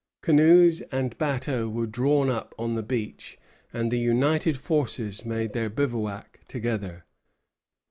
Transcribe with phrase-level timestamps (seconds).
[0.23, 3.37] Canoes and bateaux were drawn up on the beach,
[3.71, 7.05] and the united forces made their bivouac together.